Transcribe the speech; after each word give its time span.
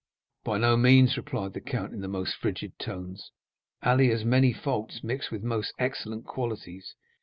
"By 0.43 0.57
no 0.57 0.77
means," 0.77 1.15
replied 1.15 1.53
the 1.53 1.61
count 1.61 1.93
in 1.93 2.01
the 2.01 2.07
most 2.07 2.33
frigid 2.33 2.79
tones; 2.79 3.29
"Ali 3.83 4.09
has 4.09 4.25
many 4.25 4.51
faults 4.51 5.03
mixed 5.03 5.29
with 5.31 5.43
most 5.43 5.73
excellent 5.77 6.25
qualities. 6.25 6.95